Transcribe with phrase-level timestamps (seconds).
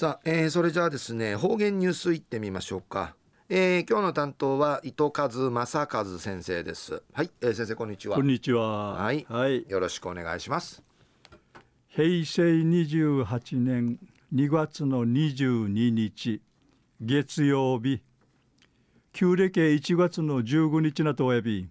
[0.00, 3.14] さあ、えー、それじゃあですね方言ニュースいってみましょうか、
[3.50, 7.02] えー、今日の担当は伊藤和正和先生です。
[7.12, 8.16] はい、えー、先生こんにちは。
[8.16, 8.94] こんにちは。
[8.94, 10.82] はい、はい、よろしくお願いします。
[11.88, 13.98] 平成28年
[14.34, 16.40] 2月の22日
[17.02, 18.00] 月曜日。
[19.12, 21.68] 旧暦1月の15日なとおやび。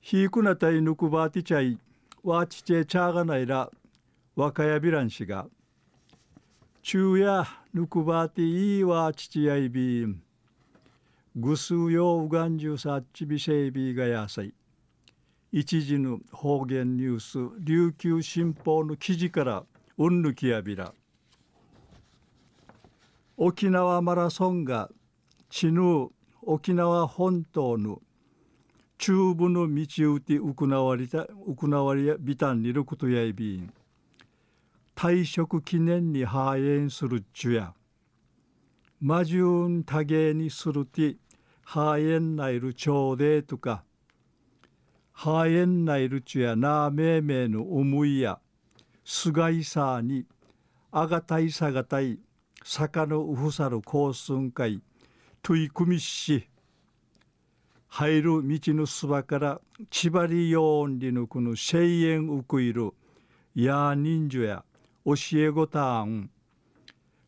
[0.00, 1.80] ひいくなたいぬくばてちゃい
[2.22, 3.72] わちちえちゃがないら
[4.36, 5.48] 若やびらんしが
[6.86, 10.20] 昼夜ぬくばていいわ父やいびん。
[11.34, 14.52] ぐすうようがんじゅうさっちびせいびがやさい。
[15.50, 19.64] 一時の方言ニュース琉球新報の記事から
[19.96, 20.92] うんぬきやびら。
[23.38, 24.90] 沖縄マラソンが
[25.48, 26.10] ちぬ
[26.42, 28.02] 沖縄本島の
[28.98, 33.72] 中部の道うて行われた行われびたんにることやいびん。
[34.94, 37.74] 退職記念に反映するちゅや
[39.00, 41.16] 魔順多芸にするて
[41.62, 43.84] 反映ないる朝礼とか
[45.12, 48.38] 反映ないるちゅやなめいめいの思いや
[49.04, 50.26] すがいさに
[50.90, 52.18] あがたいさがたい
[52.64, 54.80] 坂のうふさる高寸会
[55.42, 56.48] 取り組みし
[57.88, 62.92] 入る道のすばから千葉りよんりぬくぬ声援うくいる
[63.54, 64.64] や人数や
[65.04, 66.30] 教えごたん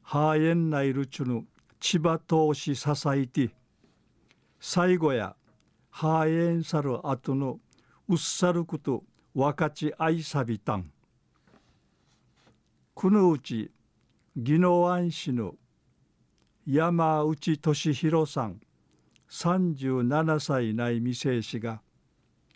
[0.02, 1.46] ハーエンナイルチュヌ
[1.78, 3.50] 千葉投資支えて
[4.58, 5.36] 最後や
[5.90, 7.60] ハーエンサル後の
[8.08, 9.04] うっさること
[9.34, 10.90] 分かち愛さびたん。
[12.94, 13.70] このうち
[14.34, 15.54] 宜野湾市の
[16.66, 18.60] 山内俊弘さん
[19.28, 21.82] 37歳内未成氏が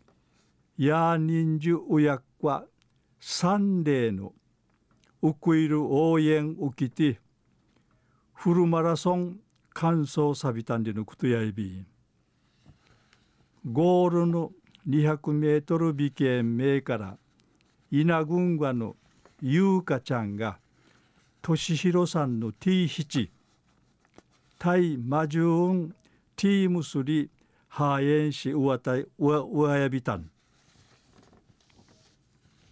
[0.78, 2.64] 「や人数親子は
[3.20, 4.32] 三例の
[5.22, 7.16] ウクイル応援ウキティ
[8.32, 9.36] フルマラソン
[9.74, 11.84] 完走サビタンでのことやいび
[13.70, 14.52] ゴールの
[14.88, 17.18] 200メートル美形名から
[17.90, 18.96] 稲群馬の
[19.42, 20.58] 優香ちゃんが
[21.42, 23.28] 俊弘さんの T7
[24.58, 25.94] 対マジューン
[26.36, 27.30] ティームスリ
[27.68, 30.30] ハーエンシウワタイウワヤビタン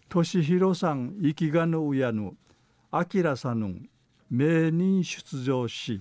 [0.09, 2.33] 俊弘さん生きがぬ親の
[2.91, 3.75] 明さんの
[4.31, 6.01] 名人出場し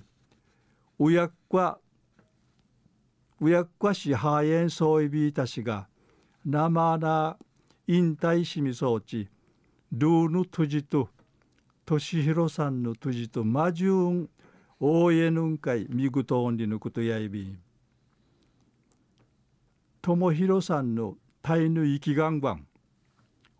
[0.98, 1.78] うやっか
[3.40, 5.88] うやっかしハーエンソイビータ氏が
[6.44, 7.36] 生な
[7.86, 9.28] 引退しみそうち
[9.92, 11.10] ルーヌトジと
[11.84, 14.30] 俊弘さんのトジとマジューン
[14.80, 17.58] 大江ぬんかいみぐとんりぬことやいびん
[20.00, 22.66] 友弘さんのタイヌ生きがんばん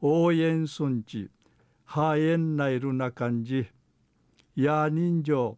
[0.00, 1.28] 応援村地
[1.84, 3.66] ハエンナイルな感じ
[4.54, 5.56] や人情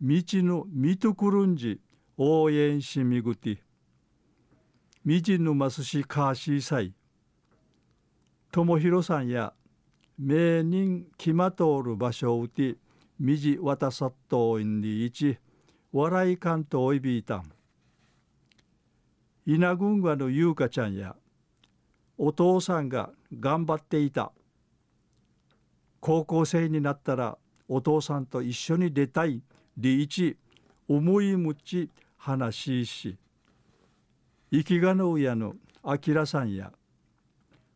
[0.00, 1.80] 道のみとくるんじ
[2.16, 3.62] 応援しみぐて
[5.04, 6.92] みじぬますしかしさい。
[8.52, 9.54] 友弘さんや
[10.18, 12.76] 名人きまとおる場所をうて
[13.18, 15.38] みじわたさっといんりいち
[15.92, 17.50] 笑いかんとおいびいたん。
[19.46, 21.16] 稲群馬の優香ちゃんや
[22.22, 23.08] お父さんが
[23.40, 24.30] 頑張っていた。
[26.00, 29.42] 高校生になったらお父さんと一緒に出たい
[29.78, 30.36] リーチ
[30.86, 31.88] 思いむち
[32.18, 33.18] 話しし
[34.52, 36.72] 生きがの親の明さんや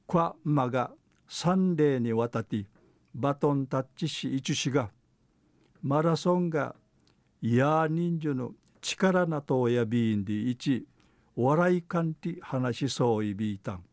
[0.06, 0.90] クワマが
[1.26, 2.66] 三例にわたって
[3.14, 4.90] バトンタッチし一しが
[5.82, 6.74] マラソンが
[7.40, 10.86] や人数の力なとやびんで一
[11.34, 13.84] 笑いかんて話しそういびいたん。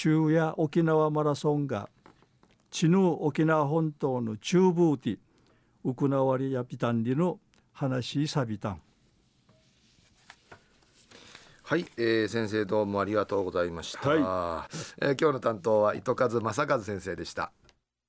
[0.00, 1.88] 中夜沖縄マラソンが
[2.70, 5.18] 地ぬ沖縄本島の中部テ
[5.82, 7.40] ウクナワリヤピタンリの
[7.72, 8.80] 話さびたん。
[11.64, 17.50] はい、えー、先生どうもありがとうございました、はい、えー、今日の担当は糸数正和先生でした